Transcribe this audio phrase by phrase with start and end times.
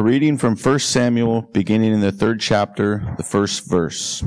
[0.00, 4.24] A reading from 1 Samuel, beginning in the third chapter, the first verse.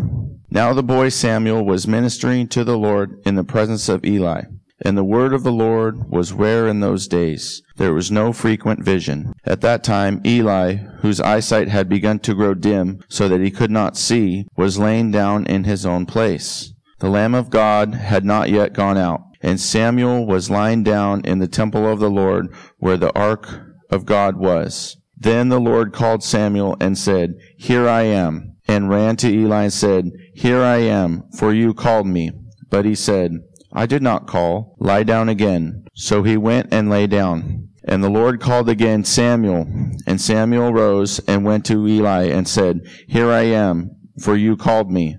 [0.52, 4.44] Now the boy Samuel was ministering to the Lord in the presence of Eli.
[4.86, 7.64] And the word of the Lord was rare in those days.
[7.78, 9.34] There was no frequent vision.
[9.46, 13.72] At that time, Eli, whose eyesight had begun to grow dim so that he could
[13.72, 16.72] not see, was laying down in his own place.
[17.00, 21.40] The Lamb of God had not yet gone out, and Samuel was lying down in
[21.40, 23.50] the temple of the Lord where the ark
[23.90, 24.98] of God was.
[25.24, 29.74] Then the Lord called Samuel and said, Here I am, and ran to Eli and
[29.74, 32.32] said, Here I am, for you called me.
[32.70, 33.32] But he said,
[33.72, 34.76] I did not call.
[34.80, 35.86] Lie down again.
[35.94, 37.70] So he went and lay down.
[37.86, 39.66] And the Lord called again Samuel.
[40.06, 44.92] And Samuel rose and went to Eli and said, Here I am, for you called
[44.92, 45.16] me.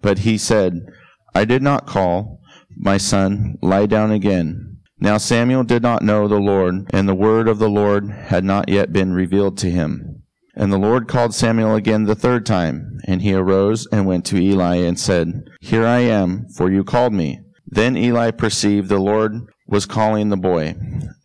[0.00, 0.80] But he said,
[1.34, 2.40] I did not call.
[2.78, 4.63] My son, lie down again.
[5.04, 8.70] Now Samuel did not know the Lord, and the word of the Lord had not
[8.70, 10.22] yet been revealed to him.
[10.56, 14.40] And the Lord called Samuel again the third time, and he arose and went to
[14.40, 17.40] Eli and said, Here I am, for you called me.
[17.66, 20.74] Then Eli perceived the Lord was calling the boy.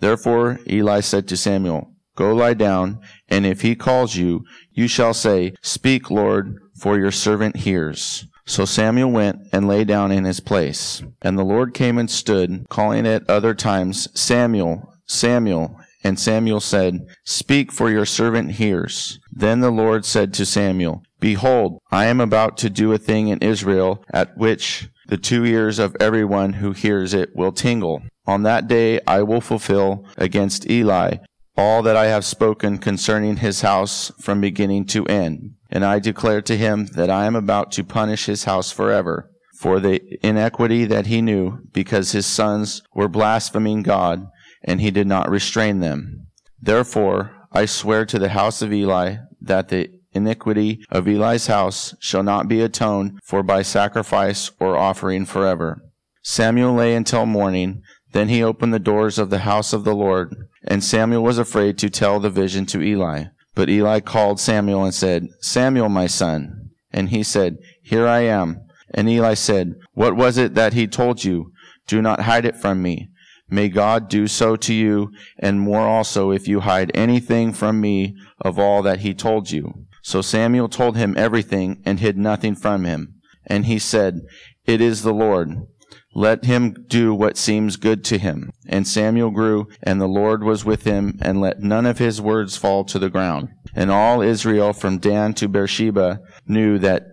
[0.02, 2.99] Therefore Eli said to Samuel, Go lie down,
[3.30, 4.43] and if he calls you,
[4.73, 8.25] you shall say, Speak, Lord, for your servant hears.
[8.50, 11.03] So Samuel went and lay down in his place.
[11.22, 15.80] And the Lord came and stood, calling at other times, Samuel, Samuel.
[16.03, 19.20] And Samuel said, Speak, for your servant hears.
[19.31, 23.38] Then the Lord said to Samuel, Behold, I am about to do a thing in
[23.38, 28.02] Israel at which the two ears of everyone who hears it will tingle.
[28.25, 31.17] On that day I will fulfill against Eli
[31.55, 35.55] all that I have spoken concerning his house from beginning to end.
[35.69, 39.79] And I declare to him that I am about to punish his house forever for
[39.79, 44.27] the inequity that he knew, because his sons were blaspheming God,
[44.63, 46.27] and he did not restrain them.
[46.61, 52.23] Therefore, I swear to the house of Eli that the iniquity of Eli's house shall
[52.23, 55.83] not be atoned for by sacrifice or offering forever.
[56.23, 57.81] Samuel lay until morning.
[58.11, 61.77] Then he opened the doors of the house of the Lord, and Samuel was afraid
[61.79, 63.25] to tell the vision to Eli.
[63.55, 66.70] But Eli called Samuel and said, Samuel, my son.
[66.92, 68.61] And he said, Here I am.
[68.93, 71.52] And Eli said, What was it that he told you?
[71.88, 73.09] Do not hide it from me.
[73.49, 78.15] May God do so to you, and more also if you hide anything from me
[78.39, 79.86] of all that he told you.
[80.04, 83.15] So Samuel told him everything and hid nothing from him.
[83.45, 84.21] And he said,
[84.65, 85.67] It is the Lord.
[86.15, 88.52] Let him do what seems good to him.
[88.67, 92.58] And Samuel grew, and the Lord was with him, and let none of his words
[92.58, 93.49] fall to the ground.
[93.75, 97.03] And all Israel from Dan to Beersheba knew that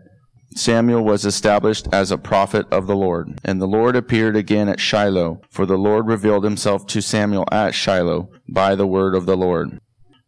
[0.54, 3.38] Samuel was established as a prophet of the Lord.
[3.44, 7.74] And the Lord appeared again at Shiloh, for the Lord revealed himself to Samuel at
[7.74, 9.78] Shiloh by the word of the Lord.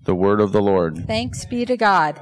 [0.02, 1.06] The word of the Lord.
[1.06, 2.20] Thanks be to God.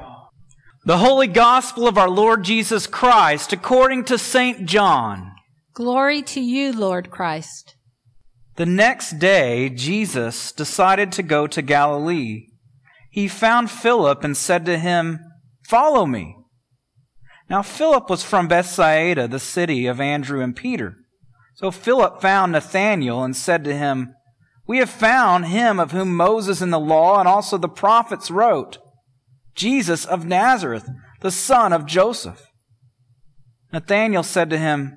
[0.84, 4.66] The Holy Gospel of our Lord Jesus Christ according to St.
[4.66, 5.32] John.
[5.76, 7.74] Glory to you, Lord Christ.
[8.54, 12.46] The next day, Jesus decided to go to Galilee.
[13.10, 15.20] He found Philip and said to him,
[15.68, 16.34] Follow me.
[17.50, 20.96] Now, Philip was from Bethsaida, the city of Andrew and Peter.
[21.56, 24.14] So Philip found Nathanael and said to him,
[24.66, 28.78] We have found him of whom Moses in the law and also the prophets wrote,
[29.54, 30.88] Jesus of Nazareth,
[31.20, 32.46] the son of Joseph.
[33.74, 34.96] Nathanael said to him,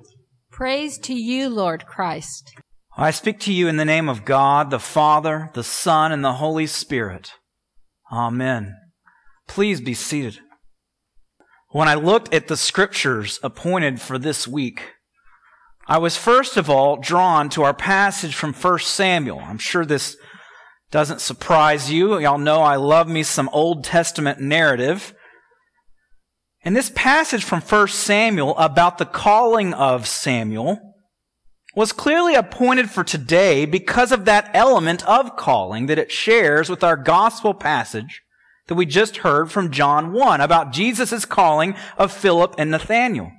[0.61, 2.53] Praise to you, Lord Christ.
[2.95, 6.33] I speak to you in the name of God, the Father, the Son, and the
[6.33, 7.31] Holy Spirit.
[8.11, 8.75] Amen.
[9.47, 10.37] Please be seated.
[11.71, 14.83] When I looked at the scriptures appointed for this week,
[15.87, 19.39] I was first of all drawn to our passage from 1 Samuel.
[19.39, 20.15] I'm sure this
[20.91, 22.19] doesn't surprise you.
[22.19, 25.15] Y'all know I love me some Old Testament narrative.
[26.63, 30.95] And this passage from 1 Samuel about the calling of Samuel
[31.75, 36.83] was clearly appointed for today because of that element of calling that it shares with
[36.83, 38.21] our gospel passage
[38.67, 43.31] that we just heard from John 1 about Jesus' calling of Philip and Nathanael.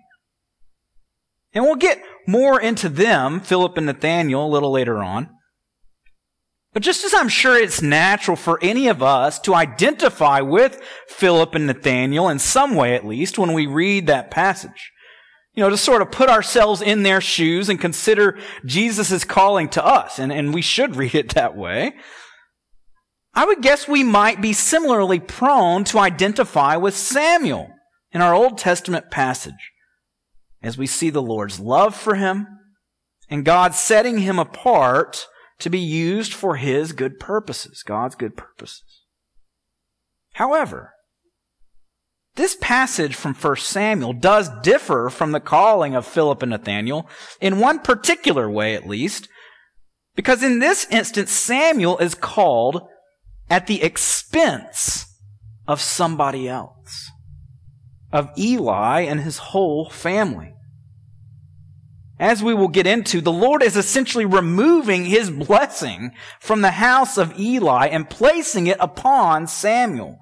[1.55, 5.29] And we'll get more into them, Philip and Nathanael, a little later on.
[6.73, 11.55] But just as I'm sure it's natural for any of us to identify with Philip
[11.55, 14.91] and Nathaniel in some way at least when we read that passage,
[15.55, 19.85] you know, to sort of put ourselves in their shoes and consider Jesus' calling to
[19.85, 21.93] us, and, and we should read it that way,
[23.35, 27.71] I would guess we might be similarly prone to identify with Samuel
[28.13, 29.73] in our Old Testament passage
[30.63, 32.47] as we see the Lord's love for him
[33.29, 35.27] and God setting him apart
[35.63, 38.83] to be used for his good purposes, God's good purposes.
[40.35, 40.93] However,
[42.35, 47.09] this passage from 1 Samuel does differ from the calling of Philip and Nathaniel
[47.41, 49.29] in one particular way at least,
[50.17, 52.89] because in this instance Samuel is called
[53.51, 55.07] at the expense
[55.69, 57.11] of somebody else,
[58.13, 60.55] of Eli and his whole family.
[62.23, 67.19] As we will get into, the Lord is essentially removing his blessing from the house
[67.19, 70.21] of Eli and placing it upon Samuel.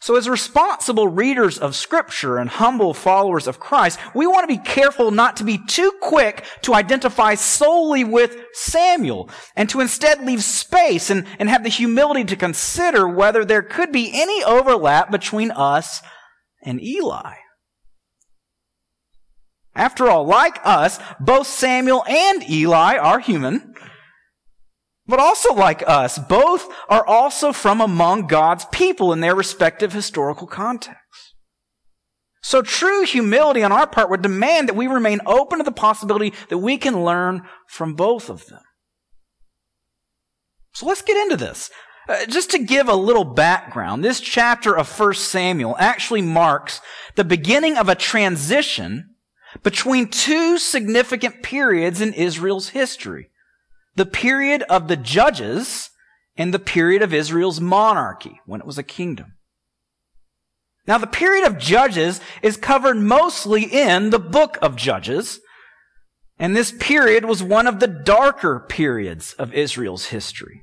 [0.00, 4.60] So as responsible readers of scripture and humble followers of Christ, we want to be
[4.60, 10.42] careful not to be too quick to identify solely with Samuel and to instead leave
[10.42, 15.52] space and, and have the humility to consider whether there could be any overlap between
[15.52, 16.02] us
[16.60, 17.34] and Eli.
[19.76, 23.74] After all, like us, both Samuel and Eli are human.
[25.06, 30.46] But also like us, both are also from among God's people in their respective historical
[30.46, 31.34] contexts.
[32.42, 36.32] So true humility on our part would demand that we remain open to the possibility
[36.48, 38.62] that we can learn from both of them.
[40.72, 41.70] So let's get into this.
[42.08, 46.80] Uh, just to give a little background, this chapter of 1 Samuel actually marks
[47.16, 49.15] the beginning of a transition
[49.62, 53.30] between two significant periods in Israel's history
[53.94, 55.88] the period of the judges
[56.36, 59.36] and the period of Israel's monarchy when it was a kingdom.
[60.86, 65.40] Now, the period of Judges is covered mostly in the book of Judges,
[66.38, 70.62] and this period was one of the darker periods of Israel's history,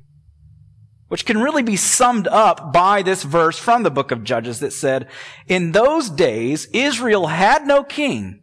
[1.10, 4.72] which can really be summed up by this verse from the book of Judges that
[4.72, 5.10] said,
[5.48, 8.43] In those days, Israel had no king,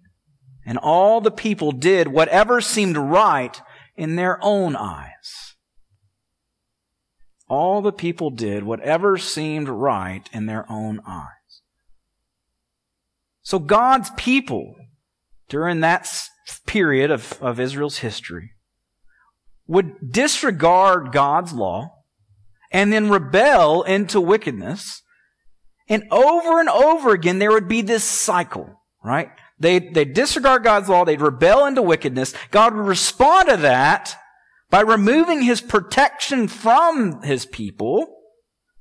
[0.70, 3.60] and all the people did whatever seemed right
[3.96, 5.56] in their own eyes.
[7.48, 11.62] All the people did whatever seemed right in their own eyes.
[13.42, 14.76] So God's people
[15.48, 16.08] during that
[16.68, 18.52] period of, of Israel's history
[19.66, 21.96] would disregard God's law
[22.70, 25.02] and then rebel into wickedness.
[25.88, 29.30] And over and over again, there would be this cycle, right?
[29.60, 31.04] They'd, they'd disregard God's law.
[31.04, 32.34] They'd rebel into wickedness.
[32.50, 34.16] God would respond to that
[34.70, 38.06] by removing his protection from his people,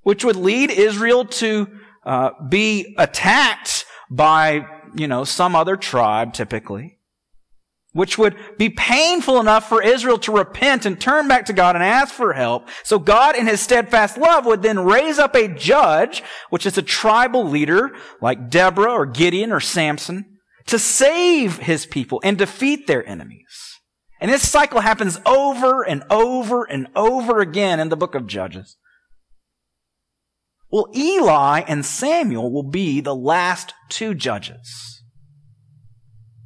[0.04, 1.68] which would lead Israel to
[2.06, 6.98] uh, be attacked by, you know, some other tribe typically,
[7.92, 11.84] which would be painful enough for Israel to repent and turn back to God and
[11.84, 12.70] ask for help.
[12.84, 16.84] So God in his steadfast love would then raise up a judge, which is a
[16.84, 20.29] tribal leader like Deborah or Gideon or Samson,
[20.70, 23.80] to save his people and defeat their enemies.
[24.22, 28.78] And this cycle happens over and over and over again in the book of Judges.
[30.72, 35.02] Well, Eli and Samuel will be the last two judges.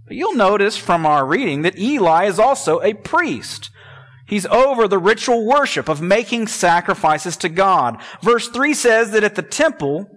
[0.07, 3.69] But you'll notice from our reading that Eli is also a priest.
[4.25, 8.01] He's over the ritual worship of making sacrifices to God.
[8.21, 10.07] Verse 3 says that at the temple,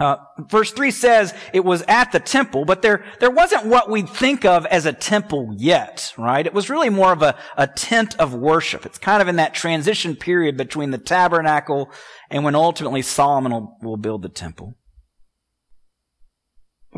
[0.00, 4.08] uh, verse 3 says it was at the temple, but there, there wasn't what we'd
[4.08, 6.46] think of as a temple yet, right?
[6.46, 8.86] It was really more of a, a tent of worship.
[8.86, 11.90] It's kind of in that transition period between the tabernacle
[12.30, 14.74] and when ultimately Solomon will, will build the temple.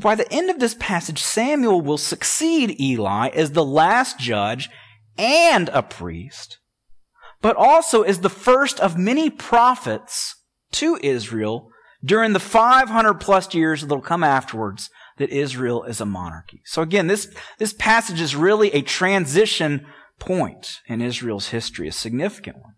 [0.00, 4.70] By the end of this passage, Samuel will succeed Eli as the last judge
[5.18, 6.58] and a priest,
[7.40, 10.36] but also as the first of many prophets
[10.72, 11.68] to Israel
[12.04, 16.62] during the 500 plus years that'll come afterwards that Israel is a monarchy.
[16.64, 19.86] So again, this, this passage is really a transition
[20.18, 22.74] point in Israel's history, a significant one.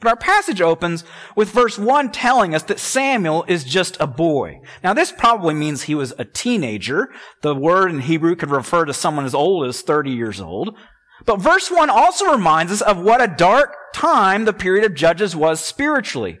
[0.00, 1.04] But our passage opens
[1.34, 4.60] with verse 1 telling us that Samuel is just a boy.
[4.84, 7.08] Now this probably means he was a teenager.
[7.40, 10.76] The word in Hebrew could refer to someone as old as 30 years old.
[11.24, 15.34] But verse 1 also reminds us of what a dark time the period of Judges
[15.34, 16.38] was spiritually,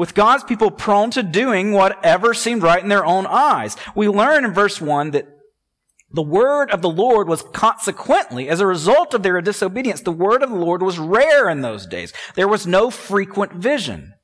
[0.00, 3.76] with God's people prone to doing whatever seemed right in their own eyes.
[3.94, 5.28] We learn in verse 1 that
[6.10, 10.42] the word of the Lord was consequently, as a result of their disobedience, the word
[10.42, 12.14] of the Lord was rare in those days.
[12.34, 14.14] There was no frequent vision.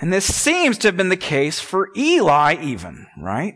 [0.00, 3.54] And this seems to have been the case for Eli even, right?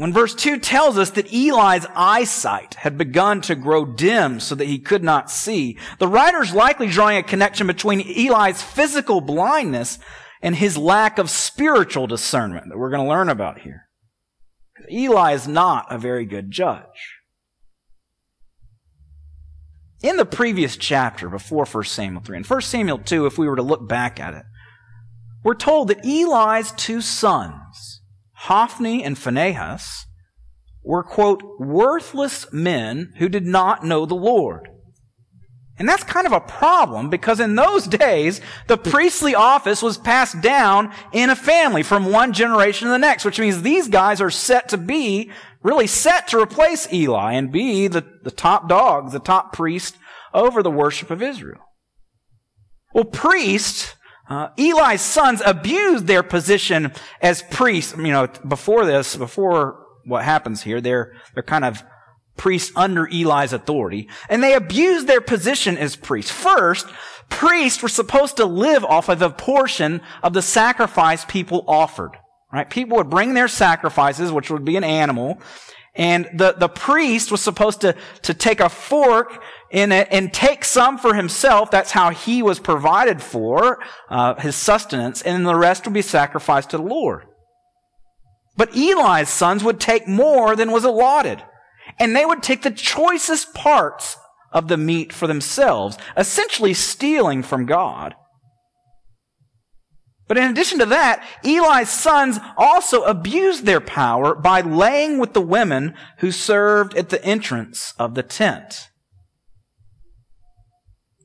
[0.00, 4.66] When verse 2 tells us that Eli's eyesight had begun to grow dim so that
[4.66, 9.98] he could not see, the writer's likely drawing a connection between Eli's physical blindness
[10.40, 13.88] and his lack of spiritual discernment that we're going to learn about here.
[14.90, 17.18] Eli is not a very good judge.
[20.02, 23.56] In the previous chapter, before 1 Samuel 3, and 1 Samuel 2, if we were
[23.56, 24.44] to look back at it,
[25.44, 27.89] we're told that Eli's two sons,
[28.44, 30.06] Hophni and Phinehas,
[30.82, 34.68] were, quote, worthless men who did not know the Lord.
[35.78, 40.40] And that's kind of a problem because in those days, the priestly office was passed
[40.40, 44.30] down in a family from one generation to the next, which means these guys are
[44.30, 45.30] set to be,
[45.62, 49.96] really set to replace Eli and be the, the top dog, the top priest
[50.34, 51.60] over the worship of Israel.
[52.94, 53.96] Well, priests,
[54.30, 57.94] uh, Eli's sons abused their position as priests.
[57.96, 61.82] You know, before this, before what happens here, they're, they're kind of
[62.36, 66.30] priests under Eli's authority, and they abused their position as priests.
[66.30, 66.86] First,
[67.28, 72.12] priests were supposed to live off of a portion of the sacrifice people offered.
[72.52, 72.70] Right?
[72.70, 75.40] People would bring their sacrifices, which would be an animal,
[75.94, 80.98] and the, the priest was supposed to, to take a fork it and take some
[80.98, 81.70] for himself.
[81.70, 86.70] That's how he was provided for, uh, his sustenance, and the rest would be sacrificed
[86.70, 87.24] to the Lord.
[88.56, 91.42] But Eli's sons would take more than was allotted
[91.98, 94.16] and they would take the choicest parts
[94.52, 98.14] of the meat for themselves, essentially stealing from God.
[100.28, 105.40] But in addition to that, Eli's sons also abused their power by laying with the
[105.40, 108.89] women who served at the entrance of the tent.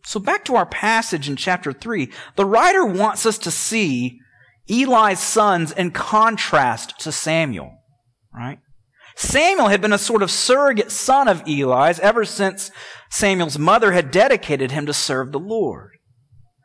[0.05, 4.19] So back to our passage in chapter 3, the writer wants us to see
[4.69, 7.71] Eli's sons in contrast to Samuel,
[8.33, 8.59] right?
[9.15, 12.69] Samuel had been a sort of surrogate son of Eli's ever since
[13.09, 15.91] Samuel's mother had dedicated him to serve the Lord.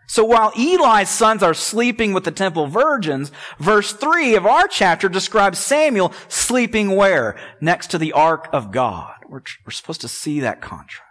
[0.06, 5.09] So while Eli's sons are sleeping with the temple virgins, verse 3 of our chapter
[5.09, 7.38] describes Samuel sleeping where?
[7.61, 9.14] Next to the ark of God.
[9.28, 11.10] We're, we're supposed to see that contrast.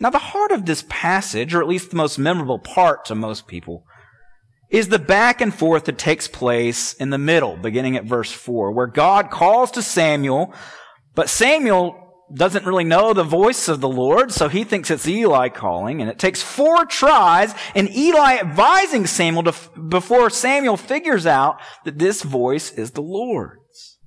[0.00, 3.46] Now the heart of this passage, or at least the most memorable part to most
[3.46, 3.84] people,
[4.70, 8.72] is the back and forth that takes place in the middle, beginning at verse 4,
[8.72, 10.54] where God calls to Samuel,
[11.14, 15.48] but Samuel doesn't really know the voice of the Lord, so he thinks it's Eli
[15.48, 19.54] calling, and it takes four tries, and Eli advising Samuel to,
[19.88, 23.98] before Samuel figures out that this voice is the Lord's.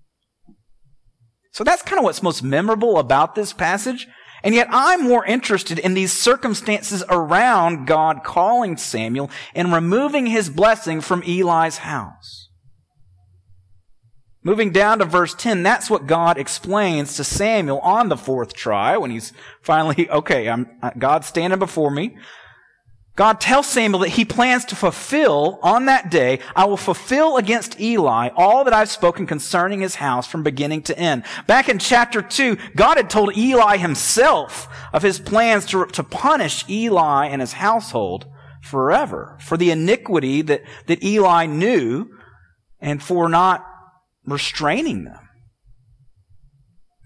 [1.52, 4.08] So that's kind of what's most memorable about this passage.
[4.44, 10.50] And yet I'm more interested in these circumstances around God calling Samuel and removing his
[10.50, 12.50] blessing from Eli's house.
[14.44, 18.98] Moving down to verse 10, that's what God explains to Samuel on the fourth try
[18.98, 20.68] when he's finally, okay, I'm,
[20.98, 22.18] God's standing before me.
[23.16, 27.80] God tells Samuel that he plans to fulfill on that day, I will fulfill against
[27.80, 31.24] Eli all that I've spoken concerning his house from beginning to end.
[31.46, 36.68] Back in chapter 2, God had told Eli himself of his plans to, to punish
[36.70, 38.28] Eli and his household
[38.64, 42.08] forever for the iniquity that, that Eli knew
[42.80, 43.66] and for not
[44.26, 45.28] restraining them.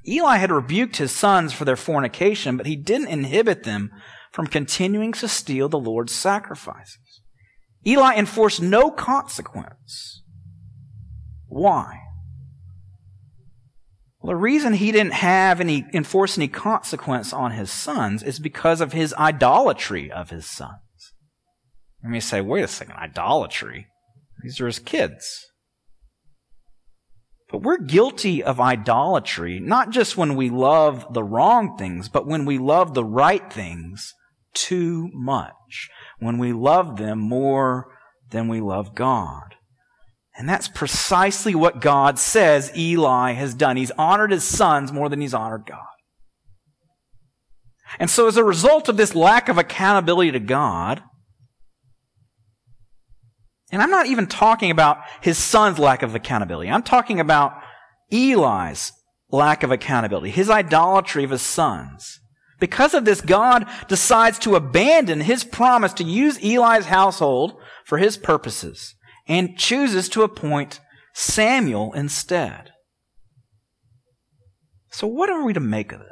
[0.07, 3.89] Eli had rebuked his sons for their fornication, but he didn't inhibit them
[4.35, 7.21] from continuing to steal the Lord's sacrifices.
[7.87, 10.23] Eli enforced no consequence.
[11.47, 12.01] Why?
[14.19, 18.81] Well, the reason he didn't have any, enforce any consequence on his sons is because
[18.81, 21.13] of his idolatry of his sons.
[22.03, 23.87] Let me say, wait a second, idolatry?
[24.43, 25.45] These are his kids.
[27.49, 32.43] But we're guilty of idolatry, not just when we love the wrong things, but when
[32.43, 34.13] we love the right things
[34.55, 37.87] too much, when we love them more
[38.31, 39.55] than we love God.
[40.37, 43.77] And that's precisely what God says Eli has done.
[43.77, 45.85] He's honored his sons more than he's honored God.
[47.99, 51.03] And so as a result of this lack of accountability to God,
[53.71, 56.69] and I'm not even talking about his son's lack of accountability.
[56.69, 57.53] I'm talking about
[58.11, 58.91] Eli's
[59.31, 62.19] lack of accountability, his idolatry of his sons.
[62.59, 68.17] Because of this, God decides to abandon his promise to use Eli's household for his
[68.17, 68.95] purposes
[69.27, 70.79] and chooses to appoint
[71.13, 72.71] Samuel instead.
[74.91, 76.09] So what are we to make of this?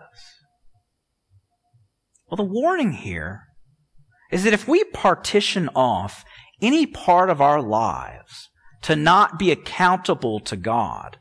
[2.27, 3.43] Well, the warning here
[4.31, 6.25] is that if we partition off
[6.61, 8.49] any part of our lives
[8.81, 11.17] to not be accountable to God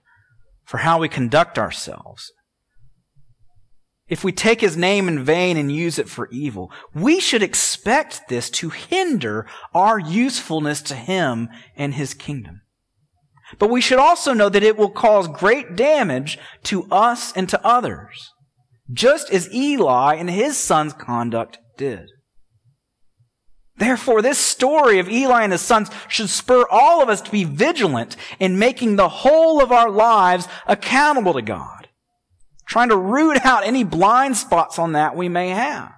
[0.65, 2.33] for how we conduct ourselves,
[4.13, 8.29] if we take his name in vain and use it for evil, we should expect
[8.29, 12.61] this to hinder our usefulness to him and his kingdom.
[13.59, 17.67] But we should also know that it will cause great damage to us and to
[17.67, 18.29] others,
[18.93, 22.11] just as Eli and his son's conduct did.
[23.77, 27.45] Therefore, this story of Eli and his sons should spur all of us to be
[27.45, 31.82] vigilant in making the whole of our lives accountable to God
[32.67, 35.93] trying to root out any blind spots on that we may have.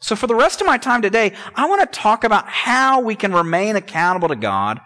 [0.00, 3.14] So for the rest of my time today, I want to talk about how we
[3.14, 4.80] can remain accountable to God,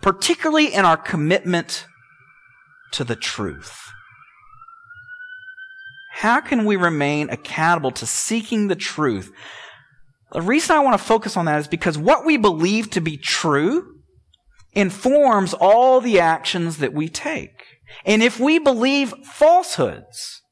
[0.00, 1.86] particularly in our commitment
[2.92, 3.78] to the truth.
[6.14, 9.32] How can we remain accountable to seeking the truth?
[10.32, 13.18] The reason I want to focus on that is because what we believe to be
[13.18, 13.96] true
[14.72, 17.61] informs all the actions that we take.
[18.04, 20.42] And if we believe falsehoods,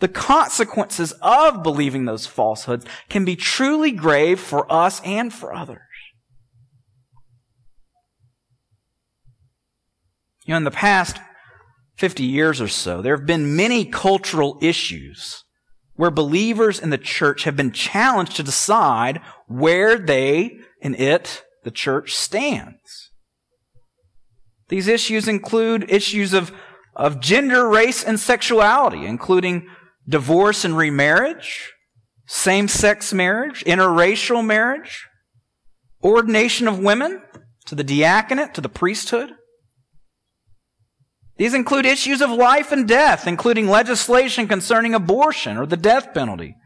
[0.00, 5.78] the consequences of believing those falsehoods can be truly grave for us and for others.
[10.44, 11.18] You know, in the past
[11.96, 15.44] 50 years or so, there have been many cultural issues
[15.94, 21.70] where believers in the church have been challenged to decide where they and it, the
[21.70, 23.12] church, stands.
[24.68, 26.50] These issues include issues of
[26.94, 29.68] of gender, race, and sexuality, including
[30.08, 31.72] divorce and remarriage,
[32.26, 35.06] same sex marriage, interracial marriage,
[36.02, 37.22] ordination of women
[37.66, 39.30] to the diaconate, to the priesthood.
[41.36, 46.56] These include issues of life and death, including legislation concerning abortion or the death penalty,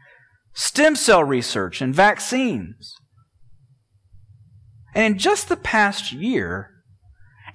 [0.53, 2.93] stem cell research, and vaccines.
[4.93, 6.71] And in just the past year,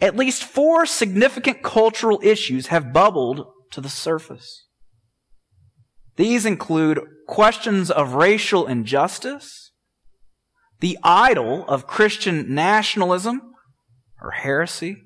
[0.03, 4.67] at least four significant cultural issues have bubbled to the surface.
[6.17, 9.71] These include questions of racial injustice,
[10.81, 13.41] the idol of Christian nationalism
[14.21, 15.05] or heresy,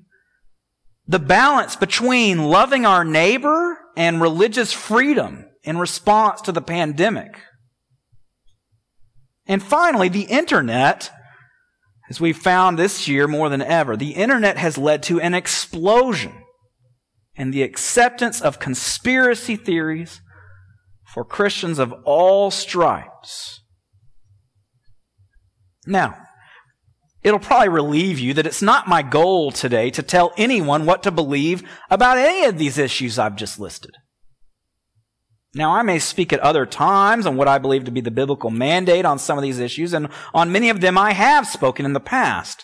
[1.07, 7.39] the balance between loving our neighbor and religious freedom in response to the pandemic.
[9.45, 11.11] And finally, the internet
[12.09, 16.33] as we've found this year more than ever, the internet has led to an explosion
[17.35, 20.21] in the acceptance of conspiracy theories
[21.13, 23.61] for Christians of all stripes.
[25.85, 26.17] Now,
[27.23, 31.11] it'll probably relieve you that it's not my goal today to tell anyone what to
[31.11, 33.91] believe about any of these issues I've just listed.
[35.57, 38.51] Now, I may speak at other times on what I believe to be the biblical
[38.51, 41.93] mandate on some of these issues, and on many of them I have spoken in
[41.93, 42.63] the past.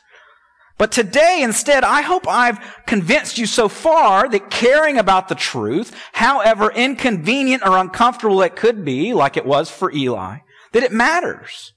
[0.78, 5.96] But today, instead, I hope I've convinced you so far that caring about the truth,
[6.14, 10.38] however inconvenient or uncomfortable it could be, like it was for Eli,
[10.72, 11.74] that it matters.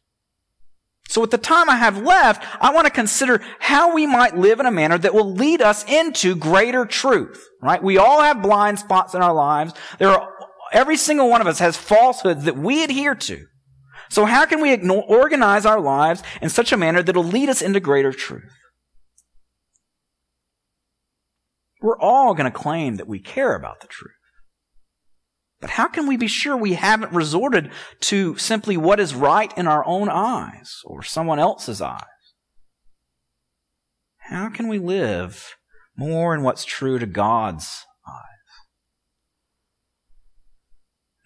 [1.08, 4.60] So with the time I have left, I want to consider how we might live
[4.60, 7.82] in a manner that will lead us into greater truth, right?
[7.82, 9.72] We all have blind spots in our lives.
[9.98, 10.28] There are
[10.72, 13.46] Every single one of us has falsehoods that we adhere to.
[14.08, 17.48] So how can we ignore, organize our lives in such a manner that will lead
[17.48, 18.52] us into greater truth?
[21.80, 24.12] We're all going to claim that we care about the truth.
[25.60, 29.66] But how can we be sure we haven't resorted to simply what is right in
[29.66, 32.02] our own eyes or someone else's eyes?
[34.18, 35.54] How can we live
[35.96, 37.84] more in what's true to God's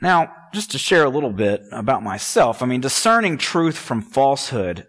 [0.01, 4.87] Now, just to share a little bit about myself, I mean, discerning truth from falsehood,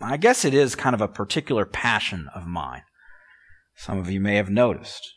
[0.00, 2.82] I guess it is kind of a particular passion of mine.
[3.76, 5.14] Some of you may have noticed.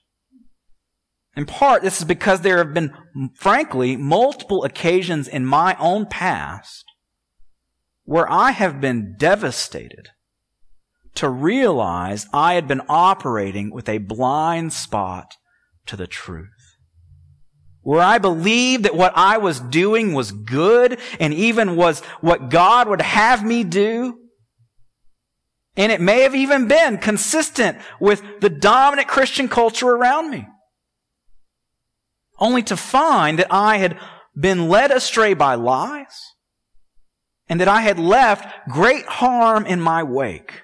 [1.35, 2.93] In part, this is because there have been,
[3.35, 6.83] frankly, multiple occasions in my own past
[8.03, 10.09] where I have been devastated
[11.15, 15.35] to realize I had been operating with a blind spot
[15.85, 16.60] to the truth.
[17.83, 22.87] Where I believed that what I was doing was good and even was what God
[22.87, 24.19] would have me do.
[25.75, 30.47] And it may have even been consistent with the dominant Christian culture around me.
[32.37, 33.97] Only to find that I had
[34.37, 36.35] been led astray by lies
[37.47, 40.61] and that I had left great harm in my wake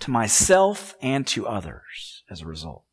[0.00, 2.84] to myself and to others as a result.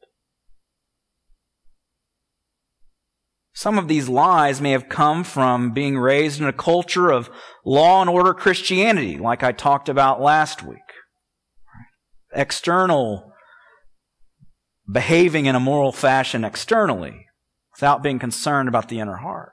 [3.60, 7.30] Some of these lies may have come from being raised in a culture of
[7.66, 10.78] law and order Christianity, like I talked about last week.
[12.34, 13.34] External
[14.90, 17.26] behaving in a moral fashion externally
[17.74, 19.52] without being concerned about the inner heart.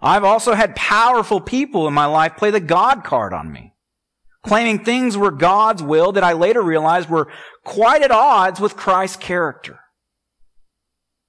[0.00, 3.74] I've also had powerful people in my life play the God card on me,
[4.42, 7.30] claiming things were God's will that I later realized were
[7.62, 9.80] quite at odds with Christ's character.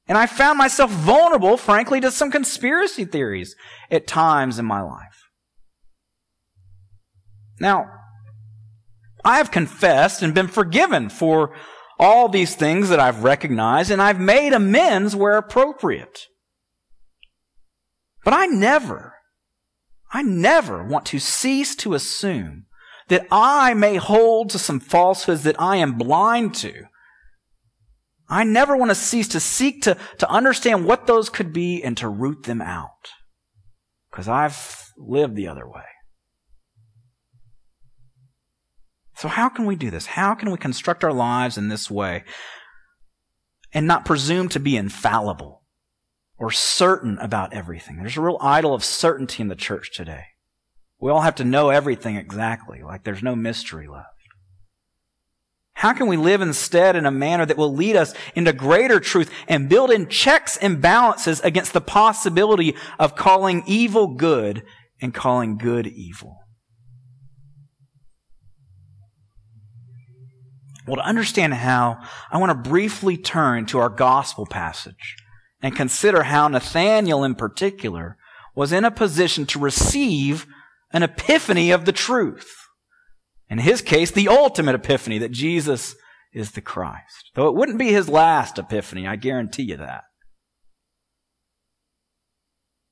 [0.08, 3.56] And I found myself vulnerable, frankly, to some conspiracy theories
[3.89, 5.30] at times in my life.
[7.60, 7.86] Now,
[9.24, 11.56] I have confessed and been forgiven for
[11.98, 16.24] all these things that I've recognized, and I've made amends where appropriate.
[18.26, 19.13] But I never,
[20.12, 22.66] I never want to cease to assume
[23.08, 26.86] that I may hold to some falsehoods that I am blind to
[28.34, 31.96] I never want to cease to seek to, to understand what those could be and
[31.98, 33.12] to root them out.
[34.10, 35.84] Because I've lived the other way.
[39.15, 40.08] So, how can we do this?
[40.08, 42.24] How can we construct our lives in this way
[43.72, 45.62] and not presume to be infallible
[46.39, 47.98] or certain about everything?
[47.98, 50.26] There's a real idol of certainty in the church today.
[51.00, 54.08] We all have to know everything exactly, like there's no mystery left.
[55.84, 59.30] How can we live instead in a manner that will lead us into greater truth
[59.50, 64.63] and build in checks and balances against the possibility of calling evil good
[65.02, 66.38] and calling good evil?
[70.88, 72.00] Well, to understand how,
[72.32, 75.17] I want to briefly turn to our gospel passage
[75.62, 78.15] and consider how Nathanael in particular
[78.56, 80.48] was in a position to receive
[80.93, 82.62] an epiphany of the truth.
[83.54, 85.96] In his case, the ultimate epiphany that Jesus
[86.34, 87.30] is the Christ.
[87.36, 90.06] Though it wouldn't be his last epiphany, I guarantee you that.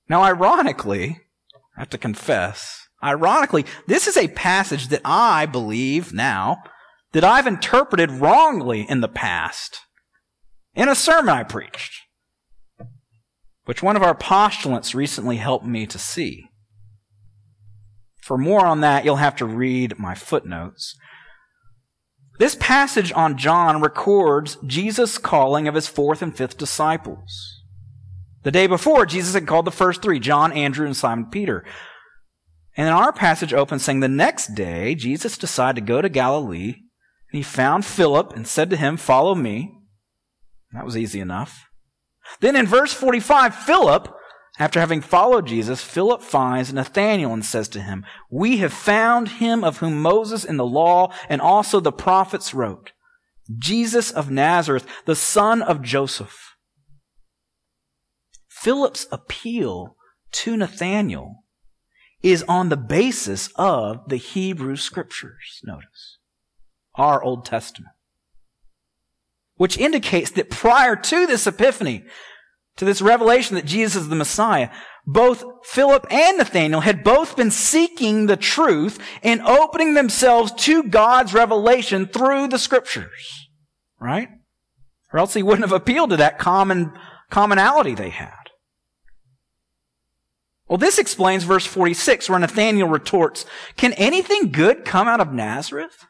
[0.08, 1.22] Now, ironically,
[1.76, 6.58] I have to confess, ironically, this is a passage that I believe now
[7.14, 9.80] that I've interpreted wrongly in the past
[10.76, 12.02] in a sermon I preached,
[13.66, 16.51] which one of our postulants recently helped me to see.
[18.22, 20.96] For more on that, you'll have to read my footnotes.
[22.40, 27.62] This passage on John records Jesus' calling of his fourth and fifth disciples.
[28.44, 31.64] The day before, Jesus had called the first three, John, Andrew, and Simon Peter.
[32.76, 36.74] And then our passage opens saying the next day, Jesus decided to go to Galilee,
[36.74, 39.74] and he found Philip and said to him, Follow me.
[40.72, 41.68] That was easy enough.
[42.40, 44.16] Then in verse 45, Philip
[44.62, 49.64] after having followed Jesus, Philip finds Nathanael and says to him, We have found him
[49.64, 52.92] of whom Moses in the law and also the prophets wrote,
[53.58, 56.56] Jesus of Nazareth, the son of Joseph.
[58.48, 59.96] Philip's appeal
[60.34, 61.38] to Nathanael
[62.22, 66.20] is on the basis of the Hebrew scriptures, notice,
[66.94, 67.96] our Old Testament,
[69.56, 72.06] which indicates that prior to this epiphany,
[72.78, 74.70] to this revelation that Jesus is the Messiah,
[75.06, 81.34] both Philip and Nathanael had both been seeking the truth and opening themselves to God's
[81.34, 83.50] revelation through the scriptures.
[84.00, 84.30] Right?
[85.12, 86.94] Or else he wouldn't have appealed to that common
[87.30, 88.36] commonality they had.
[90.68, 96.06] Well, this explains verse 46 where Nathanael retorts, Can anything good come out of Nazareth?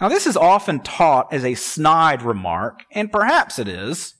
[0.00, 4.14] Now, this is often taught as a snide remark, and perhaps it is.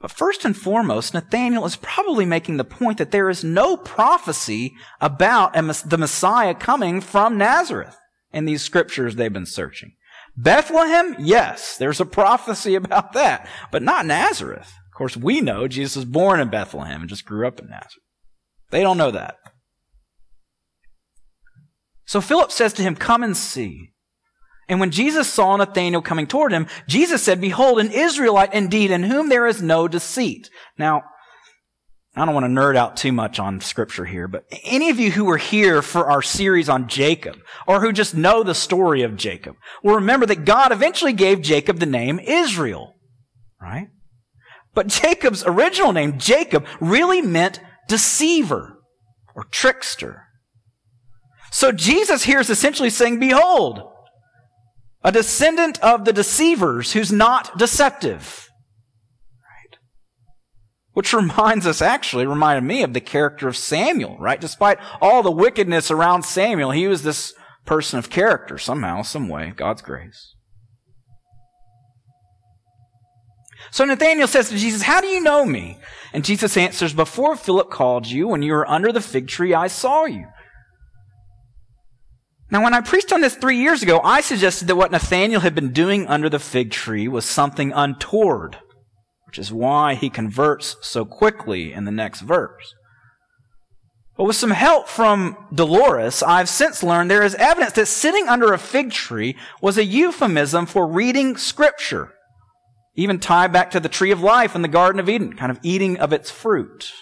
[0.00, 4.76] But first and foremost, Nathanael is probably making the point that there is no prophecy
[5.00, 7.96] about the Messiah coming from Nazareth
[8.32, 9.94] in these scriptures they've been searching.
[10.36, 14.72] Bethlehem, yes, there's a prophecy about that, but not Nazareth.
[14.86, 18.04] Of course, we know Jesus was born in Bethlehem and just grew up in Nazareth.
[18.70, 19.36] They don't know that.
[22.04, 23.92] So Philip says to him, Come and see.
[24.68, 29.04] And when Jesus saw Nathanael coming toward him, Jesus said, Behold, an Israelite indeed, in
[29.04, 30.50] whom there is no deceit.
[30.76, 31.04] Now,
[32.14, 35.10] I don't want to nerd out too much on scripture here, but any of you
[35.10, 39.16] who were here for our series on Jacob, or who just know the story of
[39.16, 42.94] Jacob, will remember that God eventually gave Jacob the name Israel.
[43.60, 43.88] right?
[44.74, 48.80] But Jacob's original name, Jacob, really meant deceiver
[49.34, 50.24] or trickster.
[51.50, 53.80] So Jesus here is essentially saying, behold,
[55.08, 58.46] a descendant of the deceivers who's not deceptive.
[59.40, 59.78] Right?
[60.92, 64.38] Which reminds us, actually, reminded me of the character of Samuel, right?
[64.38, 67.32] Despite all the wickedness around Samuel, he was this
[67.64, 70.34] person of character somehow, some way, God's grace.
[73.70, 75.78] So Nathanael says to Jesus, How do you know me?
[76.12, 79.68] And Jesus answers, Before Philip called you, when you were under the fig tree, I
[79.68, 80.26] saw you.
[82.50, 85.54] Now, when I preached on this three years ago, I suggested that what Nathanael had
[85.54, 88.58] been doing under the fig tree was something untoward,
[89.26, 92.74] which is why he converts so quickly in the next verse.
[94.16, 98.52] But with some help from Dolores, I've since learned there is evidence that sitting under
[98.52, 102.14] a fig tree was a euphemism for reading scripture.
[102.96, 105.60] Even tied back to the tree of life in the Garden of Eden, kind of
[105.62, 106.92] eating of its fruit.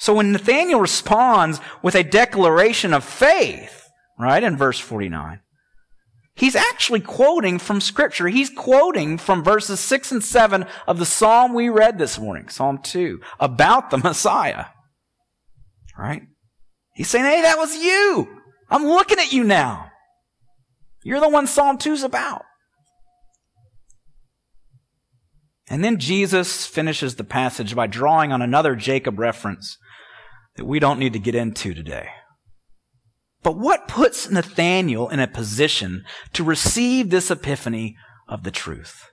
[0.00, 3.86] So when Nathanael responds with a declaration of faith,
[4.18, 5.40] right, in verse 49,
[6.34, 8.28] he's actually quoting from Scripture.
[8.28, 12.78] He's quoting from verses 6 and 7 of the psalm we read this morning, Psalm
[12.78, 14.66] 2, about the Messiah.
[15.98, 16.22] Right?
[16.94, 18.26] He's saying, hey, that was you.
[18.70, 19.90] I'm looking at you now.
[21.04, 22.44] You're the one Psalm 2's about.
[25.68, 29.76] And then Jesus finishes the passage by drawing on another Jacob reference
[30.60, 32.10] that we don't need to get into today.
[33.42, 37.96] But what puts Nathanael in a position to receive this epiphany
[38.28, 39.10] of the truth?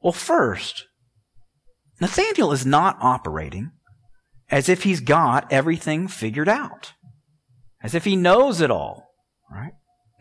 [0.00, 0.86] Well, first,
[2.00, 3.72] Nathanael is not operating
[4.50, 6.94] as if he's got everything figured out,
[7.82, 9.10] as if he knows it all,
[9.50, 9.72] right?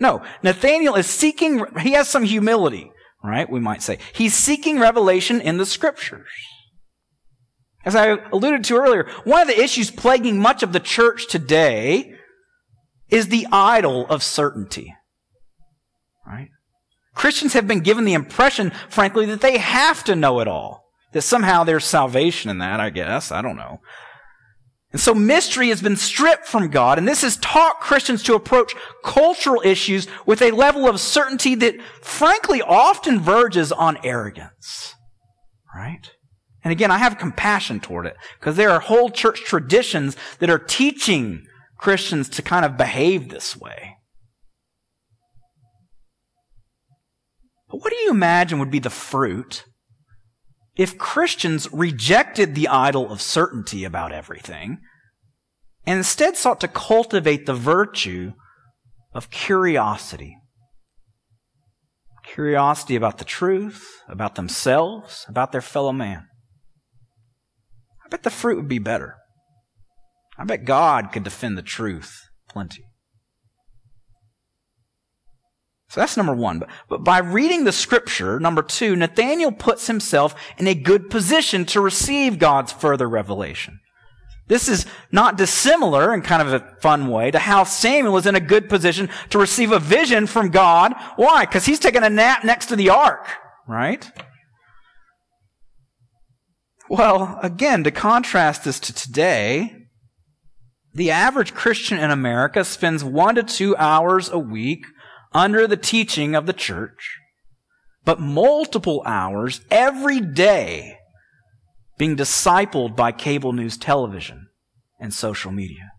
[0.02, 2.91] No, Nathanael is seeking, he has some humility,
[3.24, 3.50] right?
[3.50, 4.00] We might say.
[4.12, 6.28] He's seeking revelation in the scriptures.
[7.86, 12.15] As I alluded to earlier, one of the issues plaguing much of the church today
[13.10, 14.95] is the idol of certainty.
[16.26, 16.50] Right?
[17.13, 20.84] Christians have been given the impression, frankly, that they have to know it all.
[21.13, 23.32] That somehow there's salvation in that, I guess.
[23.32, 23.80] I don't know.
[24.91, 28.74] And so mystery has been stripped from God, and this has taught Christians to approach
[29.04, 34.95] cultural issues with a level of certainty that frankly often verges on arrogance.
[35.76, 36.12] Right?
[36.65, 40.58] And again, I have compassion toward it because there are whole church traditions that are
[40.58, 41.45] teaching
[41.78, 43.97] Christians to kind of behave this way.
[47.69, 49.65] But what do you imagine would be the fruit
[50.75, 54.80] if Christians rejected the idol of certainty about everything
[55.86, 58.34] and instead sought to cultivate the virtue
[59.13, 60.36] of curiosity?
[62.23, 66.25] Curiosity about the truth, about themselves, about their fellow man.
[68.06, 69.15] I bet the fruit would be better.
[70.38, 72.86] I bet God could defend the truth plenty.
[75.89, 76.60] So that's number one.
[76.60, 81.65] But, but by reading the scripture, number two, Nathanael puts himself in a good position
[81.68, 83.80] to receive God's further revelation.
[84.48, 88.36] This is not dissimilar in kind of a fun way to how Samuel was in
[88.36, 90.94] a good position to receive a vision from God.
[91.15, 91.46] Why?
[91.46, 93.28] Because he's taking a nap next to the ark,
[93.68, 94.12] right?
[96.89, 99.76] Well, again, to contrast this to today,
[100.93, 104.86] the average Christian in America spends one to two hours a week
[105.34, 107.17] under the teaching of the church,
[108.06, 110.98] but multiple hours every day
[111.98, 114.48] being discipled by cable news television
[115.00, 115.91] and social media.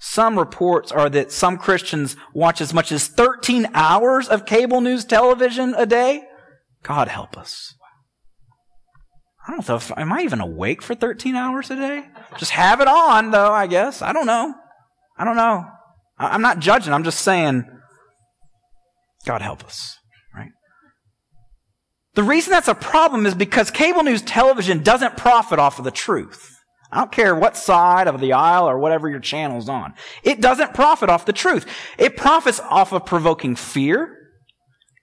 [0.00, 5.04] Some reports are that some Christians watch as much as 13 hours of cable news
[5.04, 6.24] television a day.
[6.82, 7.74] God help us.
[9.52, 12.06] I don't know if, am I even awake for 13 hours a day?
[12.38, 14.00] Just have it on, though, I guess.
[14.00, 14.54] I don't know.
[15.18, 15.66] I don't know.
[16.18, 16.94] I'm not judging.
[16.94, 17.66] I'm just saying,
[19.26, 19.98] God help us,
[20.34, 20.52] right?
[22.14, 25.90] The reason that's a problem is because cable news television doesn't profit off of the
[25.90, 26.56] truth.
[26.90, 29.92] I don't care what side of the aisle or whatever your channel's on.
[30.22, 31.66] It doesn't profit off the truth.
[31.98, 34.16] It profits off of provoking fear,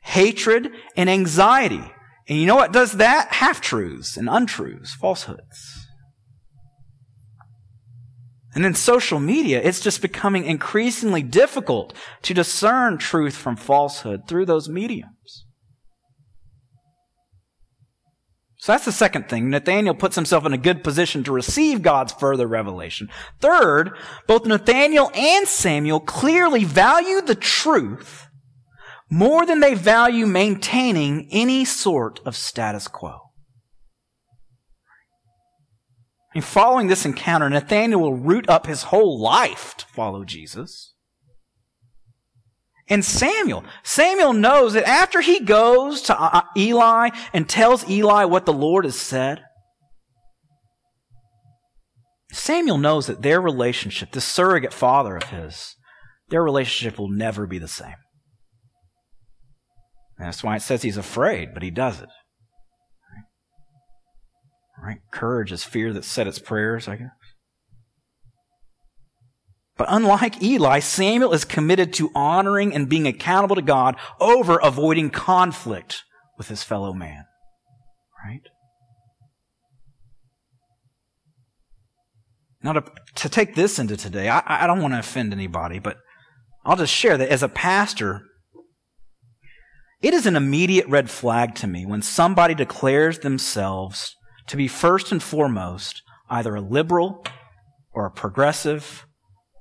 [0.01, 1.83] hatred, and anxiety.
[2.30, 3.34] And you know what does that?
[3.34, 5.88] Half truths and untruths, falsehoods.
[8.54, 14.46] And then social media, it's just becoming increasingly difficult to discern truth from falsehood through
[14.46, 15.46] those mediums.
[18.58, 19.50] So that's the second thing.
[19.50, 23.10] Nathanael puts himself in a good position to receive God's further revelation.
[23.39, 28.29] Third, both Nathanael and Samuel clearly value the truth
[29.10, 33.19] more than they value maintaining any sort of status quo.
[36.36, 40.93] And following this encounter, Nathanael will root up his whole life to follow Jesus.
[42.88, 48.45] And Samuel, Samuel knows that after he goes to uh, Eli and tells Eli what
[48.45, 49.43] the Lord has said,
[52.32, 55.76] Samuel knows that their relationship, the surrogate father of his,
[56.30, 57.95] their relationship will never be the same.
[60.19, 62.10] That's why it says he's afraid, but he does it.
[64.82, 64.99] Right?
[65.12, 67.10] Courage is fear that said its prayers, I guess.
[69.77, 75.10] But unlike Eli, Samuel is committed to honoring and being accountable to God over avoiding
[75.10, 76.03] conflict
[76.38, 77.23] with his fellow man.
[78.25, 78.41] Right?
[82.62, 82.84] Now, to,
[83.15, 85.97] to take this into today, I, I don't want to offend anybody, but
[86.65, 88.23] I'll just share that as a pastor,
[90.01, 94.15] it is an immediate red flag to me when somebody declares themselves
[94.47, 97.25] to be first and foremost either a liberal
[97.91, 99.05] or a progressive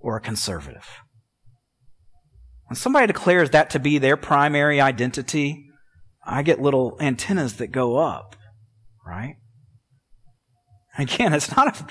[0.01, 0.87] or a conservative.
[2.69, 5.65] When somebody declares that to be their primary identity,
[6.25, 8.37] I get little antennas that go up,
[9.07, 9.37] right?
[10.99, 11.87] Again, it's not a,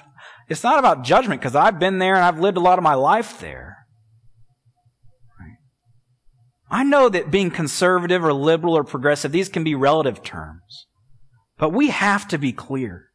[0.48, 2.94] it's not about judgment because I've been there and I've lived a lot of my
[2.94, 3.77] life there.
[6.70, 10.88] I know that being conservative or liberal or progressive, these can be relative terms.
[11.58, 13.08] But we have to be clear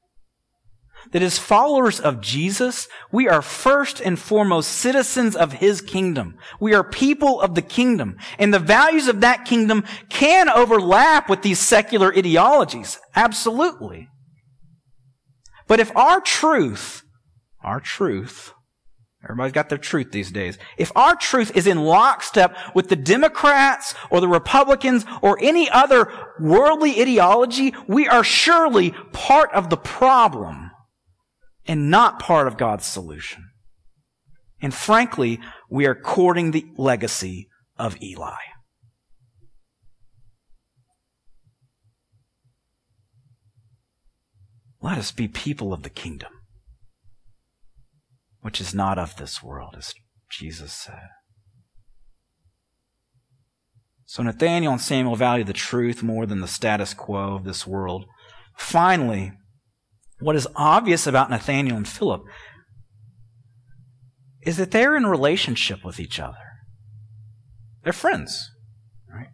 [1.10, 6.36] that as followers of Jesus, we are first and foremost citizens of His kingdom.
[6.60, 8.16] We are people of the kingdom.
[8.38, 12.98] And the values of that kingdom can overlap with these secular ideologies.
[13.14, 14.08] Absolutely.
[15.66, 17.02] But if our truth,
[17.62, 18.52] our truth,
[19.24, 20.58] Everybody's got their truth these days.
[20.76, 26.12] If our truth is in lockstep with the Democrats or the Republicans or any other
[26.40, 30.72] worldly ideology, we are surely part of the problem
[31.66, 33.50] and not part of God's solution.
[34.60, 35.38] And frankly,
[35.70, 38.34] we are courting the legacy of Eli.
[44.80, 46.32] Let us be people of the kingdom
[48.42, 49.94] which is not of this world, as
[50.28, 51.08] Jesus said.
[54.04, 58.04] So Nathanael and Samuel value the truth more than the status quo of this world.
[58.58, 59.32] Finally,
[60.20, 62.22] what is obvious about Nathanael and Philip
[64.42, 66.36] is that they're in relationship with each other.
[67.84, 68.50] They're friends,
[69.08, 69.30] right?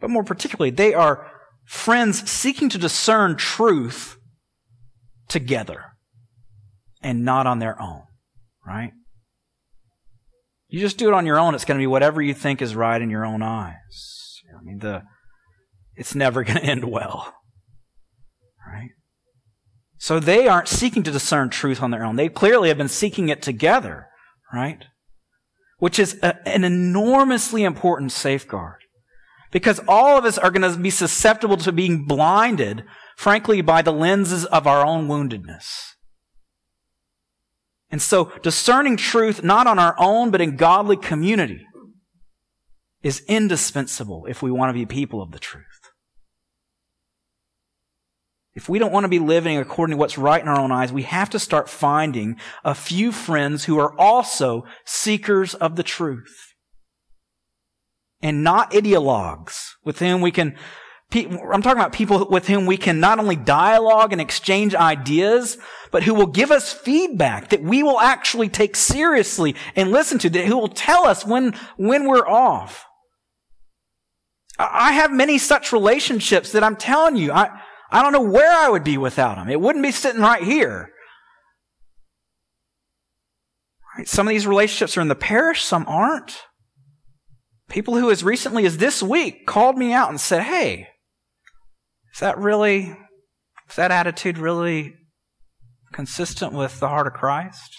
[0.00, 1.30] But more particularly, they are
[1.64, 4.18] friends seeking to discern truth
[5.28, 5.93] together
[7.04, 8.02] and not on their own,
[8.66, 8.92] right?
[10.68, 12.74] You just do it on your own, it's going to be whatever you think is
[12.74, 14.40] right in your own eyes.
[14.58, 15.02] I mean, the,
[15.94, 17.34] it's never going to end well,
[18.66, 18.90] right?
[19.98, 22.16] So they aren't seeking to discern truth on their own.
[22.16, 24.08] They clearly have been seeking it together,
[24.52, 24.82] right?
[25.78, 28.80] Which is a, an enormously important safeguard.
[29.52, 32.82] Because all of us are going to be susceptible to being blinded,
[33.16, 35.93] frankly, by the lenses of our own woundedness.
[37.94, 41.64] And so discerning truth not on our own, but in godly community
[43.04, 45.92] is indispensable if we want to be people of the truth.
[48.52, 50.92] If we don't want to be living according to what's right in our own eyes,
[50.92, 56.52] we have to start finding a few friends who are also seekers of the truth.
[58.20, 60.56] And not ideologues with whom we can
[61.14, 65.58] I'm talking about people with whom we can not only dialogue and exchange ideas,
[65.92, 70.30] but who will give us feedback that we will actually take seriously and listen to,
[70.30, 72.84] that who will tell us when, when we're off.
[74.58, 77.50] I have many such relationships that I'm telling you, I,
[77.90, 79.48] I don't know where I would be without them.
[79.48, 80.90] It wouldn't be sitting right here.
[84.04, 86.42] Some of these relationships are in the parish, some aren't.
[87.68, 90.88] People who as recently as this week called me out and said, Hey,
[92.14, 92.96] is that really,
[93.68, 94.94] is that attitude really
[95.92, 97.74] consistent with the heart of Christ?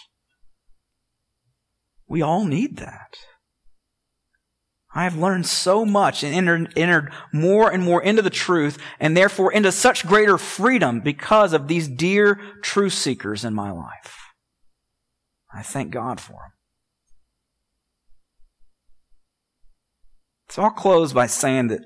[2.08, 3.16] We all need that.
[4.94, 9.16] I have learned so much and entered, entered, more and more into the truth and
[9.16, 14.18] therefore into such greater freedom because of these dear truth seekers in my life.
[15.54, 16.52] I thank God for them.
[20.50, 21.82] So I'll close by saying that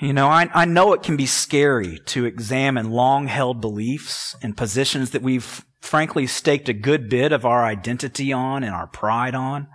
[0.00, 4.56] You know, I, I know it can be scary to examine long held beliefs and
[4.56, 9.34] positions that we've frankly staked a good bit of our identity on and our pride
[9.34, 9.66] on.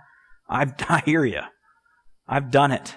[0.48, 1.42] I, I hear you.
[2.26, 2.96] I've done it.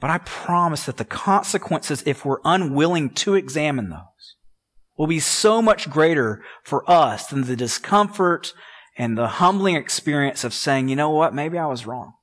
[0.00, 4.36] But I promise that the consequences, if we're unwilling to examine those,
[4.98, 8.52] will be so much greater for us than the discomfort
[8.98, 12.14] and the humbling experience of saying, you know what, maybe I was wrong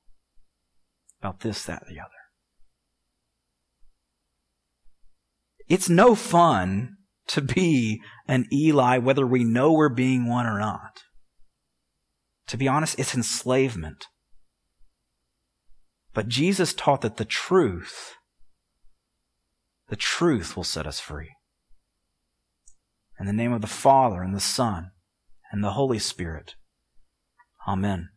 [1.24, 2.10] about this, that, the other.
[5.66, 6.96] It's no fun
[7.28, 11.02] to be an Eli, whether we know we're being one or not.
[12.48, 14.04] To be honest, it's enslavement.
[16.12, 18.16] But Jesus taught that the truth,
[19.88, 21.30] the truth will set us free.
[23.18, 24.90] In the name of the Father and the Son
[25.50, 26.54] and the Holy Spirit.
[27.66, 28.10] Amen.